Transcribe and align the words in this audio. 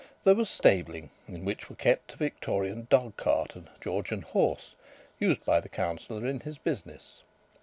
There 0.23 0.33
was 0.33 0.49
stabling, 0.49 1.11
in 1.27 1.45
which 1.45 1.69
were 1.69 1.75
kept 1.75 2.15
a 2.15 2.17
Victorian 2.17 2.87
dogcart 2.89 3.55
and 3.55 3.67
a 3.67 3.75
Georgian 3.79 4.23
horse, 4.23 4.75
used 5.19 5.45
by 5.45 5.59
the 5.59 5.69
Councillor 5.69 6.25
in 6.25 6.39
his 6.39 6.57
business. 6.57 7.21